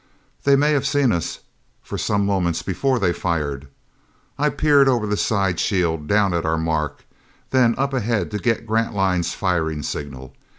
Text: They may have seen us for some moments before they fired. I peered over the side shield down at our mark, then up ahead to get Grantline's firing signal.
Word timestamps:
They 0.45 0.55
may 0.55 0.71
have 0.71 0.87
seen 0.87 1.11
us 1.11 1.41
for 1.83 1.95
some 1.95 2.25
moments 2.25 2.63
before 2.63 2.97
they 2.97 3.13
fired. 3.13 3.67
I 4.35 4.49
peered 4.49 4.87
over 4.87 5.05
the 5.05 5.15
side 5.15 5.59
shield 5.59 6.07
down 6.07 6.33
at 6.33 6.43
our 6.43 6.57
mark, 6.57 7.05
then 7.51 7.75
up 7.77 7.93
ahead 7.93 8.31
to 8.31 8.39
get 8.39 8.65
Grantline's 8.65 9.35
firing 9.35 9.83
signal. 9.83 10.33